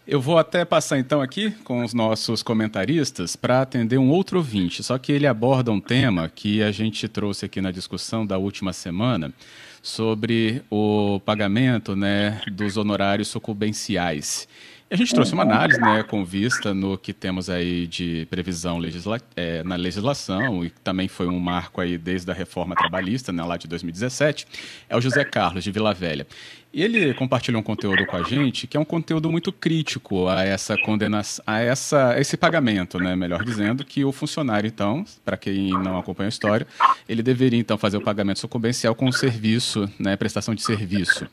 Eu 0.07 0.21
vou 0.21 0.37
até 0.37 0.63
passar 0.63 0.99
então 0.99 1.19
aqui 1.19 1.49
com 1.63 1.83
os 1.83 1.91
nossos 1.91 2.43
comentaristas 2.43 3.35
para 3.35 3.61
atender 3.63 3.97
um 3.97 4.09
outro 4.09 4.37
ouvinte, 4.37 4.83
só 4.83 4.99
que 4.99 5.11
ele 5.11 5.25
aborda 5.25 5.71
um 5.71 5.81
tema 5.81 6.29
que 6.29 6.61
a 6.61 6.71
gente 6.71 7.07
trouxe 7.07 7.45
aqui 7.45 7.59
na 7.59 7.71
discussão 7.71 8.23
da 8.23 8.37
última 8.37 8.71
semana 8.71 9.33
sobre 9.81 10.61
o 10.69 11.19
pagamento 11.25 11.95
né, 11.95 12.39
dos 12.51 12.77
honorários 12.77 13.29
sucumbenciais. 13.29 14.47
A 14.87 14.95
gente 14.95 15.15
trouxe 15.15 15.33
uma 15.33 15.41
análise 15.41 15.81
né, 15.81 16.03
com 16.03 16.23
vista 16.23 16.71
no 16.71 16.95
que 16.95 17.11
temos 17.11 17.49
aí 17.49 17.87
de 17.87 18.27
previsão 18.29 18.77
legisla 18.77 19.19
é, 19.35 19.63
na 19.63 19.75
legislação, 19.75 20.63
e 20.63 20.69
também 20.69 21.07
foi 21.07 21.27
um 21.27 21.39
marco 21.39 21.81
aí 21.81 21.97
desde 21.97 22.29
a 22.29 22.35
reforma 22.35 22.75
trabalhista, 22.75 23.31
né, 23.31 23.43
lá 23.43 23.57
de 23.57 23.67
2017, 23.67 24.45
é 24.87 24.95
o 24.95 25.01
José 25.01 25.25
Carlos, 25.25 25.63
de 25.63 25.71
Vila 25.71 25.91
Velha. 25.91 26.27
E 26.71 26.83
ele 26.83 27.15
compartilhou 27.15 27.61
um 27.61 27.63
conteúdo 27.63 28.05
com 28.05 28.15
a 28.15 28.21
gente 28.21 28.67
que 28.67 28.77
é 28.77 28.79
um 28.79 28.85
conteúdo 28.85 29.31
muito 29.31 29.51
crítico 29.51 30.27
a 30.27 30.43
essa 30.43 30.77
condenação, 30.77 31.43
a 31.47 31.59
essa, 31.59 32.09
a 32.09 32.21
esse 32.21 32.37
pagamento, 32.37 32.99
né, 32.99 33.15
melhor 33.15 33.43
dizendo, 33.43 33.83
que 33.83 34.05
o 34.05 34.11
funcionário, 34.11 34.67
então, 34.67 35.03
para 35.23 35.35
quem 35.35 35.71
não 35.71 35.97
acompanha 35.97 36.27
a 36.27 36.29
história, 36.29 36.67
ele 37.09 37.23
deveria, 37.23 37.59
então, 37.59 37.75
fazer 37.75 37.97
o 37.97 38.01
pagamento 38.01 38.39
sucumbencial 38.39 38.93
com 38.93 39.07
o 39.07 39.13
serviço, 39.13 39.89
né, 39.97 40.15
prestação 40.15 40.53
de 40.53 40.61
serviço. 40.61 41.27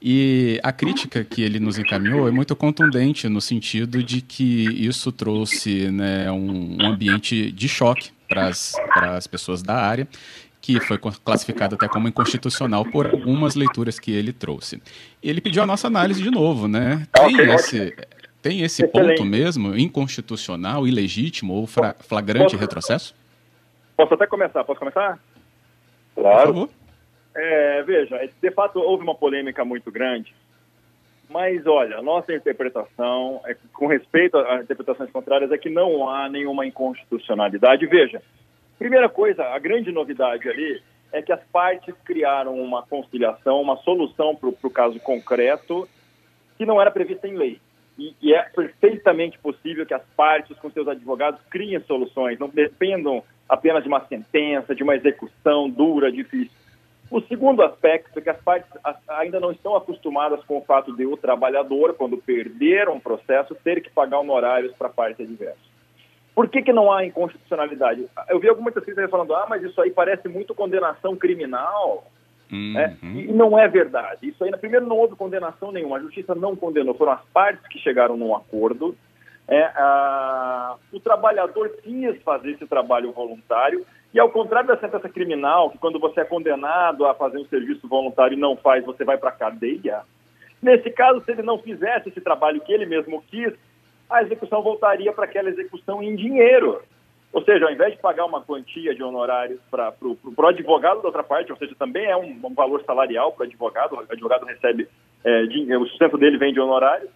E 0.00 0.60
a 0.62 0.72
crítica 0.72 1.24
que 1.24 1.42
ele 1.42 1.58
nos 1.58 1.78
encaminhou 1.78 2.28
é 2.28 2.30
muito 2.30 2.54
contundente 2.54 3.28
no 3.28 3.40
sentido 3.40 4.02
de 4.02 4.20
que 4.20 4.64
isso 4.86 5.10
trouxe 5.10 5.90
né, 5.90 6.30
um, 6.30 6.76
um 6.80 6.86
ambiente 6.86 7.50
de 7.50 7.68
choque 7.68 8.10
para 8.28 8.50
as 9.16 9.26
pessoas 9.26 9.62
da 9.62 9.74
área, 9.74 10.06
que 10.60 10.80
foi 10.80 10.98
classificado 10.98 11.76
até 11.76 11.88
como 11.88 12.08
inconstitucional 12.08 12.84
por 12.84 13.06
algumas 13.06 13.54
leituras 13.54 13.98
que 13.98 14.10
ele 14.10 14.32
trouxe. 14.32 14.82
Ele 15.22 15.40
pediu 15.40 15.62
a 15.62 15.66
nossa 15.66 15.86
análise 15.86 16.22
de 16.22 16.30
novo, 16.30 16.66
né? 16.66 17.06
Tem 17.12 17.36
esse, 17.54 17.96
tem 18.42 18.62
esse 18.62 18.86
ponto 18.86 19.24
mesmo, 19.24 19.76
inconstitucional, 19.76 20.86
ilegítimo 20.86 21.54
ou 21.54 21.66
flagrante 21.66 22.50
posso, 22.50 22.56
retrocesso? 22.56 23.14
Posso 23.96 24.14
até 24.14 24.26
começar? 24.26 24.64
Posso 24.64 24.78
começar? 24.78 25.18
Claro. 26.14 26.68
É, 27.36 27.82
veja, 27.82 28.18
de 28.40 28.50
fato 28.50 28.80
houve 28.80 29.04
uma 29.04 29.14
polêmica 29.14 29.62
muito 29.62 29.92
grande, 29.92 30.34
mas 31.28 31.66
olha, 31.66 32.00
nossa 32.00 32.32
interpretação, 32.32 33.42
é, 33.44 33.54
com 33.72 33.86
respeito 33.86 34.38
às 34.38 34.62
interpretações 34.62 35.10
contrárias, 35.10 35.52
é 35.52 35.58
que 35.58 35.68
não 35.68 36.08
há 36.08 36.28
nenhuma 36.30 36.64
inconstitucionalidade. 36.64 37.86
Veja, 37.86 38.22
primeira 38.78 39.08
coisa, 39.08 39.44
a 39.44 39.58
grande 39.58 39.92
novidade 39.92 40.48
ali 40.48 40.82
é 41.12 41.20
que 41.20 41.32
as 41.32 41.42
partes 41.52 41.94
criaram 42.04 42.54
uma 42.58 42.82
conciliação, 42.82 43.60
uma 43.60 43.76
solução 43.78 44.34
para 44.34 44.48
o 44.48 44.70
caso 44.70 44.98
concreto 45.00 45.86
que 46.56 46.64
não 46.64 46.80
era 46.80 46.90
prevista 46.90 47.28
em 47.28 47.36
lei. 47.36 47.60
E, 47.98 48.14
e, 48.20 48.34
é 48.34 48.42
perfeitamente 48.42 49.38
possível 49.38 49.86
que 49.86 49.94
as 49.94 50.04
partes, 50.16 50.58
com 50.58 50.70
seus 50.70 50.86
advogados, 50.86 51.40
criem 51.50 51.80
soluções, 51.80 52.38
não 52.38 52.48
dependam 52.48 53.22
apenas 53.48 53.82
de 53.82 53.88
uma 53.88 54.04
sentença, 54.06 54.74
de 54.74 54.82
uma 54.82 54.94
execução 54.94 55.68
dura, 55.68 56.12
difícil. 56.12 56.65
O 57.10 57.20
segundo 57.22 57.62
aspecto 57.62 58.18
é 58.18 58.22
que 58.22 58.30
as 58.30 58.40
partes 58.40 58.70
ainda 59.08 59.38
não 59.38 59.52
estão 59.52 59.76
acostumadas 59.76 60.42
com 60.44 60.58
o 60.58 60.64
fato 60.64 60.94
de 60.96 61.06
o 61.06 61.16
trabalhador, 61.16 61.94
quando 61.94 62.16
perder 62.16 62.88
um 62.88 62.98
processo, 62.98 63.54
ter 63.54 63.80
que 63.80 63.90
pagar 63.90 64.18
honorários 64.18 64.74
para 64.76 64.88
a 64.88 64.92
parte 64.92 65.22
adversa. 65.22 65.58
Por 66.34 66.48
que, 66.48 66.62
que 66.62 66.72
não 66.72 66.92
há 66.92 67.04
inconstitucionalidade? 67.04 68.06
Eu 68.28 68.38
vi 68.38 68.48
algumas 68.48 68.74
pessoas 68.74 69.08
falando, 69.08 69.34
ah, 69.34 69.46
mas 69.48 69.62
isso 69.62 69.80
aí 69.80 69.90
parece 69.90 70.28
muito 70.28 70.54
condenação 70.54 71.16
criminal. 71.16 72.04
Uhum. 72.52 72.78
É, 72.78 72.96
e 73.02 73.32
não 73.32 73.58
é 73.58 73.66
verdade. 73.66 74.28
Isso 74.28 74.44
aí, 74.44 74.50
primeiro, 74.52 74.86
não 74.86 74.98
houve 74.98 75.16
condenação 75.16 75.72
nenhuma. 75.72 75.96
A 75.96 76.00
justiça 76.00 76.34
não 76.34 76.54
condenou. 76.54 76.94
Foram 76.94 77.12
as 77.12 77.24
partes 77.32 77.66
que 77.68 77.78
chegaram 77.78 78.16
num 78.16 78.34
acordo. 78.36 78.94
É, 79.48 79.62
a, 79.76 80.76
o 80.92 81.00
trabalhador 81.00 81.70
quis 81.82 82.20
fazer 82.22 82.50
esse 82.50 82.66
trabalho 82.66 83.12
voluntário 83.12 83.86
e 84.16 84.18
ao 84.18 84.30
contrário 84.30 84.66
da 84.66 84.78
sentença 84.78 85.10
criminal, 85.10 85.68
que 85.68 85.76
quando 85.76 86.00
você 86.00 86.22
é 86.22 86.24
condenado 86.24 87.04
a 87.04 87.12
fazer 87.12 87.36
um 87.36 87.44
serviço 87.44 87.86
voluntário 87.86 88.34
e 88.34 88.40
não 88.40 88.56
faz, 88.56 88.82
você 88.82 89.04
vai 89.04 89.18
para 89.18 89.28
a 89.28 89.32
cadeia. 89.32 90.04
Nesse 90.62 90.88
caso, 90.90 91.22
se 91.22 91.32
ele 91.32 91.42
não 91.42 91.58
fizesse 91.58 92.08
esse 92.08 92.22
trabalho 92.22 92.62
que 92.62 92.72
ele 92.72 92.86
mesmo 92.86 93.22
quis, 93.28 93.52
a 94.08 94.22
execução 94.22 94.62
voltaria 94.62 95.12
para 95.12 95.26
aquela 95.26 95.50
execução 95.50 96.02
em 96.02 96.16
dinheiro. 96.16 96.80
Ou 97.30 97.44
seja, 97.44 97.66
ao 97.66 97.70
invés 97.70 97.92
de 97.92 98.00
pagar 98.00 98.24
uma 98.24 98.40
quantia 98.40 98.94
de 98.94 99.02
honorários 99.02 99.60
para 99.70 99.92
o 100.00 100.46
advogado 100.46 101.02
da 101.02 101.08
outra 101.08 101.22
parte, 101.22 101.52
ou 101.52 101.58
seja, 101.58 101.74
também 101.78 102.06
é 102.06 102.16
um, 102.16 102.40
um 102.42 102.54
valor 102.54 102.82
salarial 102.84 103.32
para 103.32 103.44
o 103.44 103.46
advogado, 103.46 103.96
o 103.96 104.00
advogado 104.00 104.46
recebe, 104.46 104.88
é, 105.24 105.42
dinheiro, 105.42 105.82
o 105.82 105.88
sustento 105.88 106.16
dele 106.16 106.38
vem 106.38 106.54
de 106.54 106.60
honorários, 106.60 107.10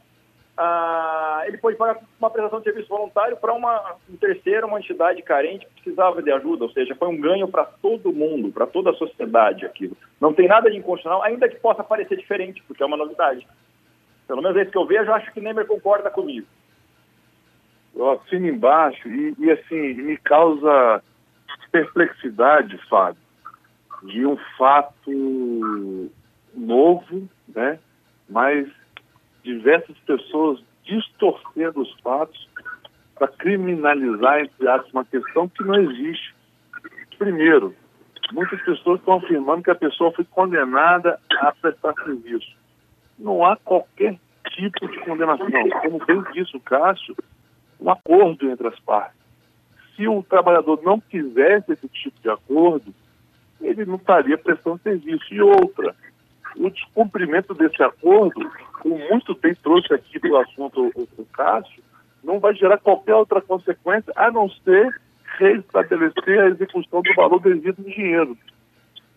ah, 0.57 1.43
ele 1.47 1.59
pode 1.59 1.77
pagar 1.77 2.01
uma 2.19 2.31
prestação 2.31 2.59
de 2.59 2.65
serviço 2.65 2.89
voluntário 2.89 3.37
para 3.37 3.53
uma 3.53 3.97
um 4.09 4.17
terceiro, 4.17 4.67
uma 4.67 4.79
entidade 4.79 5.23
carente 5.23 5.67
que 5.67 5.83
precisava 5.83 6.23
de 6.23 6.31
ajuda, 6.31 6.65
ou 6.65 6.71
seja, 6.71 6.95
foi 6.95 7.09
um 7.09 7.21
ganho 7.21 7.49
para 7.49 7.65
todo 7.65 8.13
mundo, 8.13 8.53
para 8.53 8.67
toda 8.67 8.91
a 8.91 8.95
sociedade 8.95 9.65
aquilo. 9.65 9.97
Não 10.21 10.35
tem 10.35 10.49
nada 10.49 10.71
de 10.71 10.77
inconstitucional, 10.77 11.23
ainda 11.23 11.49
que 11.49 11.57
possa 11.57 11.83
parecer 11.83 12.17
diferente, 12.17 12.63
porque 12.67 12.83
é 12.83 12.87
uma 12.87 12.97
novidade. 12.97 13.47
Pelo 14.27 14.43
menos 14.43 14.57
é 14.57 14.63
isso 14.63 14.71
que 14.71 14.79
eu 14.79 14.87
vejo, 14.87 15.13
acho 15.13 15.33
que 15.33 15.41
Neymar 15.41 15.67
concorda 15.67 16.11
comigo. 16.11 16.47
Eu 17.95 18.11
assino 18.13 18.47
embaixo 18.47 19.09
e, 19.09 19.35
e 19.39 19.51
assim, 19.51 19.95
me 19.95 20.17
causa 20.19 21.03
perplexidade, 21.73 22.77
Fábio, 22.89 23.21
de 24.03 24.27
um 24.27 24.37
fato 24.59 26.11
novo, 26.55 27.29
né? 27.49 27.79
Mas 28.29 28.69
diversas 29.43 29.97
pessoas 29.99 30.63
distorcendo 30.85 31.83
os 31.83 31.93
fatos 32.01 32.49
para 33.15 33.29
criminalizar, 33.29 34.41
entre 34.41 34.69
aspas, 34.69 34.93
uma 34.93 35.05
questão 35.05 35.49
que 35.49 35.63
não 35.63 35.75
existe. 35.75 36.35
Primeiro, 37.19 37.75
muitas 38.33 38.61
pessoas 38.63 38.99
estão 38.99 39.15
afirmando 39.15 39.63
que 39.63 39.71
a 39.71 39.75
pessoa 39.75 40.13
foi 40.13 40.25
condenada 40.25 41.21
a 41.39 41.53
prestar 41.53 41.95
serviço. 42.03 42.57
Não 43.19 43.45
há 43.45 43.57
qualquer 43.57 44.19
tipo 44.51 44.89
de 44.89 44.99
condenação. 45.01 45.47
Como 45.83 46.05
bem 46.07 46.23
disse 46.33 46.57
o 46.57 46.61
Cássio, 46.61 47.15
um 47.79 47.91
acordo 47.91 48.51
entre 48.51 48.69
as 48.69 48.79
partes. 48.81 49.21
Se 49.95 50.09
o 50.09 50.23
trabalhador 50.23 50.81
não 50.83 50.99
quisesse 50.99 51.73
esse 51.73 51.89
tipo 51.89 52.19
de 52.23 52.31
acordo, 52.31 52.95
ele 53.61 53.85
não 53.85 53.97
estaria 53.97 54.39
prestando 54.39 54.81
serviço. 54.83 55.25
E 55.33 55.43
outra, 55.43 55.95
o 56.57 56.71
descumprimento 56.71 57.53
desse 57.55 57.83
acordo, 57.83 58.51
como 58.81 58.99
muito 58.99 59.35
bem 59.37 59.55
trouxe 59.55 59.93
aqui 59.95 60.19
do 60.19 60.37
assunto 60.37 60.91
o, 60.95 61.09
o 61.19 61.27
Cássio, 61.27 61.83
não 62.23 62.39
vai 62.39 62.55
gerar 62.55 62.79
qualquer 62.79 63.15
outra 63.15 63.41
consequência 63.41 64.13
a 64.17 64.31
não 64.31 64.49
ser 64.49 65.01
restabelecer 65.39 66.41
a 66.41 66.49
execução 66.49 67.03
do 67.03 67.15
valor 67.15 67.41
devido 67.41 67.83
do 67.83 67.91
dinheiro. 67.91 68.37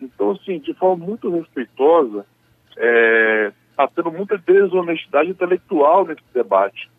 Então, 0.00 0.30
assim, 0.32 0.58
de 0.58 0.72
forma 0.74 1.04
muito 1.04 1.30
respeitosa, 1.30 2.24
é, 2.76 3.52
está 3.70 3.88
tendo 3.88 4.12
muita 4.12 4.38
desonestidade 4.38 5.30
intelectual 5.30 6.06
nesse 6.06 6.22
debate. 6.32 6.90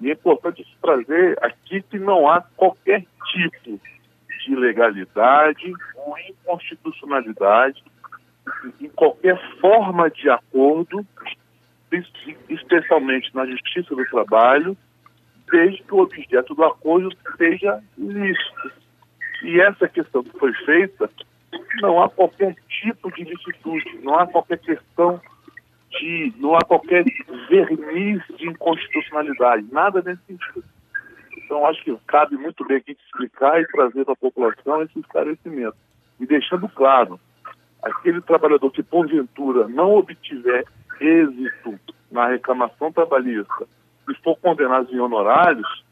E 0.00 0.10
é 0.10 0.12
importante 0.12 0.66
trazer 0.80 1.38
aqui 1.42 1.82
que 1.82 1.98
não 1.98 2.28
há 2.28 2.40
qualquer 2.56 3.04
tipo 3.32 3.80
de 4.44 4.52
ilegalidade 4.52 5.72
ou 5.96 6.16
inconstitucionalidade 6.18 7.82
em 8.80 8.88
qualquer 8.88 9.38
forma 9.60 10.10
de 10.10 10.30
acordo, 10.30 11.04
especialmente 12.48 13.34
na 13.34 13.46
Justiça 13.46 13.94
do 13.94 14.04
Trabalho, 14.06 14.76
desde 15.50 15.82
que 15.82 15.94
o 15.94 16.00
objeto 16.00 16.54
do 16.54 16.64
acordo 16.64 17.16
seja 17.36 17.82
lícito. 17.96 18.72
E 19.42 19.60
essa 19.60 19.88
questão 19.88 20.22
que 20.22 20.38
foi 20.38 20.52
feita, 20.64 21.08
não 21.80 22.02
há 22.02 22.08
qualquer 22.08 22.54
tipo 22.68 23.10
de 23.12 23.24
licitude, 23.24 23.98
não 24.02 24.18
há 24.18 24.26
qualquer 24.26 24.58
questão 24.58 25.20
de. 25.90 26.32
não 26.38 26.54
há 26.54 26.60
qualquer 26.60 27.04
verniz 27.48 28.22
de 28.36 28.48
inconstitucionalidade, 28.48 29.66
nada 29.72 30.02
nesse 30.02 30.22
sentido. 30.26 30.64
Então, 31.36 31.64
acho 31.66 31.82
que 31.82 31.96
cabe 32.06 32.36
muito 32.36 32.62
bem 32.66 32.76
aqui 32.76 32.92
explicar 32.92 33.60
e 33.60 33.66
trazer 33.68 34.04
para 34.04 34.12
a 34.12 34.16
população 34.16 34.82
esse 34.82 34.98
esclarecimento. 34.98 35.76
E 36.20 36.26
deixando 36.26 36.68
claro, 36.68 37.18
aquele 37.82 38.20
trabalhador 38.20 38.70
que, 38.70 38.82
porventura, 38.82 39.66
não 39.66 39.94
obtiver 39.94 40.66
êxito 41.00 41.78
na 42.10 42.28
reclamação 42.28 42.92
trabalhista 42.92 43.66
e 44.08 44.14
for 44.22 44.36
condenado 44.38 44.92
em 44.92 44.98
honorários, 44.98 45.84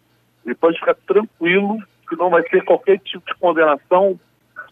ele 0.44 0.54
pode 0.54 0.78
ficar 0.78 0.94
tranquilo 1.06 1.78
que 2.08 2.16
não 2.16 2.30
vai 2.30 2.42
ter 2.44 2.64
qualquer 2.64 2.98
tipo 3.00 3.25
de 3.26 3.38
condenação 3.38 4.18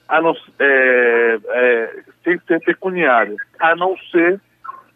a 0.08 0.20
não, 0.20 0.34
é, 0.58 1.38
é, 1.48 2.02
sem 2.22 2.38
ser 2.46 2.60
pecuniária, 2.60 3.36
a 3.58 3.74
não 3.74 3.96
ser 4.10 4.40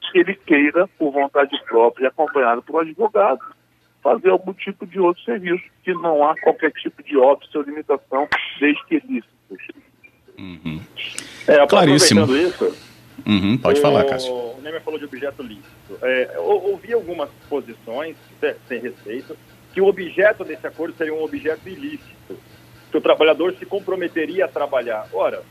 que 0.00 0.18
ele 0.18 0.34
queira, 0.34 0.88
por 0.98 1.12
vontade 1.12 1.58
própria, 1.64 2.08
acompanhado 2.08 2.62
por 2.62 2.76
um 2.76 2.78
advogado, 2.80 3.40
fazer 4.02 4.30
algum 4.30 4.52
tipo 4.52 4.86
de 4.86 5.00
outro 5.00 5.22
serviço, 5.24 5.64
que 5.82 5.92
não 5.92 6.26
há 6.26 6.38
qualquer 6.40 6.70
tipo 6.72 7.02
de 7.02 7.16
óbito 7.16 7.58
ou 7.58 7.64
limitação, 7.64 8.28
desde 8.60 8.84
que 8.86 8.94
exista. 8.96 9.30
Uhum. 10.38 10.80
É, 11.46 11.66
Claríssimo. 11.66 12.24
Isso, 12.34 12.64
uhum, 13.28 13.58
pode 13.58 13.78
o, 13.78 13.82
falar, 13.82 14.04
Cássio. 14.04 14.32
O 14.32 14.60
Neymar 14.62 14.82
falou 14.82 14.98
de 14.98 15.04
objeto 15.04 15.42
lícito. 15.42 15.98
É, 16.02 16.38
ouvi 16.38 16.92
algumas 16.92 17.30
posições, 17.48 18.16
sem 18.66 18.80
respeito, 18.80 19.36
que 19.72 19.80
o 19.80 19.86
objeto 19.86 20.44
desse 20.44 20.66
acordo 20.66 20.96
seria 20.96 21.14
um 21.14 21.22
objeto 21.22 21.68
ilícito, 21.68 22.38
que 22.90 22.96
o 22.96 23.00
trabalhador 23.00 23.54
se 23.58 23.66
comprometeria 23.66 24.46
a 24.46 24.48
trabalhar. 24.48 25.06
Ora, 25.12 25.42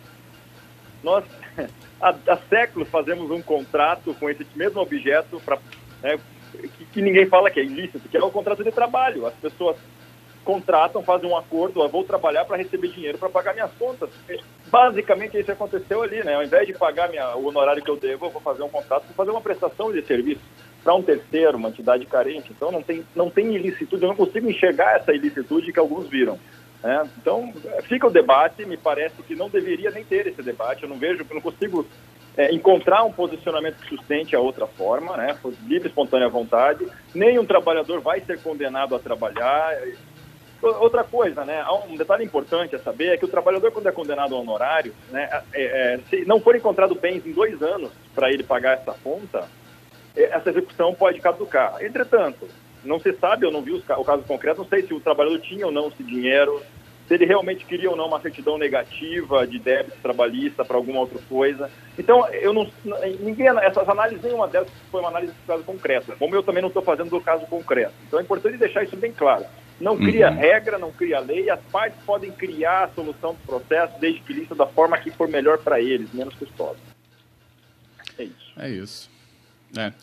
nós 1.04 1.24
há, 2.02 2.16
há 2.28 2.38
séculos 2.50 2.90
fazemos 2.90 3.32
um 3.32 3.42
contrato 3.42 4.14
com 4.16 4.30
esse 4.30 4.46
mesmo 4.56 4.82
objeto 4.82 5.42
para 5.46 5.60
né, 6.02 6.20
que, 6.78 6.86
que, 6.86 7.02
ninguém 7.02 7.26
fala 7.28 7.52
que 7.52 7.60
é 7.60 7.64
ilícito, 7.64 8.10
que 8.10 8.18
é 8.18 8.24
o 8.24 8.32
contrato 8.32 8.64
de 8.64 8.72
trabalho. 8.72 9.26
As 9.26 9.34
pessoas 9.36 9.78
contratam, 10.48 11.04
fazem 11.04 11.30
um 11.30 11.36
acordo, 11.36 11.84
eu 11.84 11.90
vou 11.90 12.06
trabalhar 12.06 12.46
para 12.46 12.56
receber 12.56 12.88
dinheiro 12.88 13.18
para 13.18 13.30
pagar 13.30 13.54
minhas 13.54 13.72
contas. 13.74 14.10
Basicamente 14.68 15.38
isso 15.38 15.52
aconteceu 15.52 16.02
ali, 16.02 16.24
né? 16.24 16.36
Ao 16.36 16.44
invés 16.44 16.66
de 16.66 16.74
pagar 16.74 17.10
minha, 17.10 17.36
o 17.36 17.48
honorário 17.48 17.84
que 17.84 17.92
eu 17.92 17.98
devo, 17.98 18.26
eu 18.26 18.30
vou 18.30 18.42
fazer 18.42 18.64
um 18.64 18.70
contrato, 18.70 19.04
vou 19.08 19.14
fazer 19.14 19.32
uma 19.32 19.42
prestação 19.42 19.92
de 19.92 20.02
serviço 20.04 20.40
para 20.82 20.96
um 20.96 21.04
terceiro, 21.04 21.58
uma 21.58 21.68
entidade 21.68 22.06
carente. 22.06 22.50
Então 22.50 22.72
não 22.72 22.82
tem, 22.82 23.04
não 23.14 23.30
tem 23.30 23.54
ilicitude, 23.54 24.02
eu 24.02 24.08
não 24.08 24.16
consigo 24.16 24.50
enxergar 24.50 24.96
essa 24.96 25.12
ilicitude 25.12 25.74
que 25.74 25.80
alguns 25.80 26.08
viram. 26.08 26.40
Né? 26.82 27.10
Então 27.18 27.54
fica 27.84 28.08
o 28.08 28.12
debate, 28.12 28.66
me 28.66 28.78
parece 28.78 29.22
que 29.24 29.36
não 29.36 29.50
deveria 29.50 29.92
nem 29.92 30.06
ter 30.06 30.28
esse 30.28 30.42
debate, 30.42 30.84
eu 30.84 30.90
não 30.90 30.98
vejo, 30.98 31.26
eu 31.30 31.36
não 31.36 31.42
consigo 31.42 31.86
é, 32.38 32.54
encontrar 32.54 33.04
um 33.04 33.12
posicionamento 33.12 33.78
que 33.78 33.90
sustente 33.90 34.36
a 34.36 34.40
outra 34.40 34.68
forma, 34.68 35.18
né? 35.18 35.36
Livre, 35.66 35.90
espontânea 35.90 36.30
vontade. 36.30 36.88
Nenhum 37.14 37.44
trabalhador 37.44 38.00
vai 38.00 38.22
ser 38.22 38.40
condenado 38.42 38.96
a 38.96 39.00
trabalhar. 39.00 39.76
Outra 40.62 41.04
coisa, 41.04 41.46
né? 41.46 41.64
Um 41.88 41.96
detalhe 41.96 42.24
importante 42.24 42.76
a 42.76 42.80
saber 42.80 43.14
é 43.14 43.18
que 43.18 43.26
o 43.26 43.30
trabalhador, 43.30 43.72
quando 43.72 43.88
é 43.88 43.92
condenado 43.92 44.34
ao 44.34 44.42
honorário, 44.42 44.94
né, 45.12 45.30
é, 45.54 45.64
é, 45.64 46.00
se 46.10 46.26
não 46.26 46.40
for 46.40 46.56
encontrado 46.56 46.96
bens 46.96 47.26
em 47.26 47.32
dois 47.32 47.62
anos 47.62 47.92
para 48.16 48.32
ele 48.32 48.44
pagar 48.44 48.74
essa 48.74 48.96
conta, 49.04 49.48
é, 50.16 50.24
essa 50.24 50.50
execução 50.50 50.96
pode 50.96 51.22
caducar. 51.22 51.78
Entretanto, 51.84 52.48
não 52.84 53.00
se 53.00 53.14
sabe, 53.14 53.46
eu 53.46 53.52
não 53.52 53.62
vi 53.62 53.74
o 53.74 53.82
caso 53.82 54.24
concreto, 54.24 54.62
não 54.62 54.68
sei 54.68 54.82
se 54.82 54.94
o 54.94 55.00
trabalhador 55.00 55.40
tinha 55.40 55.66
ou 55.66 55.72
não 55.72 55.90
esse 55.90 56.04
dinheiro, 56.04 56.62
se 57.08 57.14
ele 57.14 57.26
realmente 57.26 57.66
queria 57.66 57.90
ou 57.90 57.96
não 57.96 58.08
uma 58.08 58.20
certidão 58.20 58.58
negativa 58.58 59.48
de 59.48 59.60
débito 59.60 59.98
trabalhista 60.02 60.66
para 60.66 60.76
alguma 60.76 61.00
outra 61.02 61.20
coisa. 61.30 61.70
Então, 61.98 62.28
eu 62.30 62.52
não, 62.52 62.70
ninguém, 63.22 63.48
essas 63.48 63.88
análises, 63.88 64.24
nenhuma 64.24 64.48
delas 64.48 64.70
foi 64.92 65.00
uma 65.00 65.10
análise 65.10 65.32
do 65.32 65.48
caso 65.48 65.64
concreto, 65.64 66.14
como 66.18 66.36
eu 66.36 66.44
também 66.44 66.62
não 66.62 66.68
estou 66.68 66.84
fazendo 66.84 67.10
do 67.10 67.22
caso 67.22 67.46
concreto. 67.46 67.94
Então, 68.08 68.20
é 68.20 68.24
importante 68.24 68.58
deixar 68.58 68.84
isso 68.84 68.98
bem 68.98 69.14
claro. 69.14 69.46
Não 69.80 69.96
cria 69.96 70.30
uhum. 70.30 70.38
regra, 70.38 70.78
não 70.80 70.92
cria 70.92 71.20
lei, 71.20 71.50
as 71.50 71.60
partes 71.72 72.00
podem 72.04 72.32
criar 72.32 72.86
a 72.86 72.90
solução 72.90 73.34
do 73.34 73.40
processo 73.46 74.00
desde 74.00 74.22
que 74.22 74.34
lista 74.34 74.56
da 74.56 74.66
forma 74.66 74.98
que 74.98 75.12
for 75.12 75.28
melhor 75.28 75.60
para 75.60 75.80
eles, 75.80 76.12
menos 76.12 76.34
custosa. 76.34 76.80
É 78.18 78.24
isso. 78.24 78.54
É 78.58 78.70
isso. 78.70 79.10
É. 79.78 79.94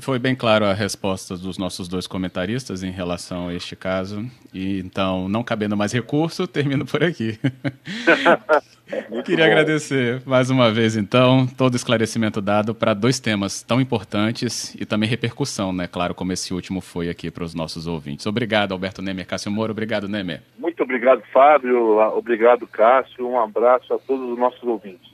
Foi 0.00 0.18
bem 0.18 0.34
claro 0.34 0.64
a 0.64 0.72
resposta 0.72 1.36
dos 1.36 1.58
nossos 1.58 1.88
dois 1.88 2.06
comentaristas 2.06 2.84
em 2.84 2.90
relação 2.90 3.48
a 3.48 3.54
este 3.54 3.74
caso. 3.74 4.24
E 4.54 4.78
então, 4.78 5.28
não 5.28 5.42
cabendo 5.42 5.76
mais 5.76 5.92
recurso, 5.92 6.46
termino 6.48 6.86
por 6.86 7.02
aqui. 7.02 7.38
Queria 9.24 9.46
bom. 9.46 9.50
agradecer 9.52 10.22
mais 10.24 10.50
uma 10.50 10.70
vez, 10.70 10.96
então, 10.96 11.46
todo 11.46 11.72
o 11.72 11.76
esclarecimento 11.76 12.40
dado 12.40 12.74
para 12.74 12.94
dois 12.94 13.18
temas 13.18 13.62
tão 13.62 13.80
importantes 13.80 14.74
e 14.74 14.84
também 14.84 15.08
repercussão, 15.08 15.72
né? 15.72 15.86
Claro, 15.86 16.14
como 16.14 16.32
esse 16.32 16.52
último 16.52 16.80
foi 16.80 17.08
aqui 17.08 17.30
para 17.30 17.44
os 17.44 17.54
nossos 17.54 17.86
ouvintes. 17.86 18.26
Obrigado, 18.26 18.72
Alberto 18.72 19.00
Nemer. 19.02 19.26
Cássio 19.26 19.50
Moro, 19.50 19.72
obrigado, 19.72 20.08
Nemer. 20.08 20.42
Muito 20.58 20.82
obrigado, 20.82 21.22
Fábio. 21.32 21.98
Obrigado, 22.16 22.66
Cássio. 22.66 23.26
Um 23.26 23.40
abraço 23.40 23.94
a 23.94 23.98
todos 23.98 24.30
os 24.30 24.38
nossos 24.38 24.62
ouvintes. 24.62 25.10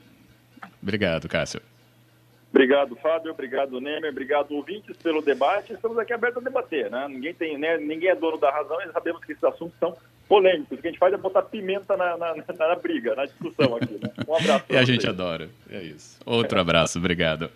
Obrigado, 0.81 1.27
Cássio. 1.27 1.61
Obrigado, 2.51 2.95
Fábio. 2.95 3.31
Obrigado, 3.31 3.79
Nemer. 3.79 4.11
Obrigado, 4.11 4.51
ouvintes, 4.51 4.97
pelo 4.97 5.21
debate. 5.21 5.73
Estamos 5.73 5.97
aqui 5.97 6.13
abertos 6.13 6.41
a 6.41 6.43
debater, 6.43 6.89
né? 6.89 7.07
Ninguém, 7.07 7.33
tem, 7.33 7.57
né? 7.57 7.77
Ninguém 7.77 8.09
é 8.09 8.15
dono 8.15 8.37
da 8.37 8.51
razão 8.51 8.81
e 8.81 8.91
sabemos 8.91 9.23
que 9.23 9.33
esses 9.33 9.43
assuntos 9.43 9.77
são 9.79 9.95
polêmicos. 10.27 10.77
O 10.77 10.81
que 10.81 10.87
a 10.87 10.91
gente 10.91 10.99
faz 10.99 11.13
é 11.13 11.17
botar 11.17 11.43
pimenta 11.43 11.95
na, 11.95 12.17
na, 12.17 12.35
na, 12.35 12.75
briga, 12.75 13.15
na 13.15 13.25
discussão 13.25 13.75
aqui, 13.75 13.99
né? 14.01 14.11
Um 14.27 14.35
abraço. 14.35 14.65
e 14.69 14.77
a 14.77 14.83
gente 14.83 15.07
adora. 15.07 15.49
É 15.69 15.81
isso. 15.81 16.19
Outro 16.25 16.59
abraço. 16.59 16.97
Obrigado. 16.97 17.51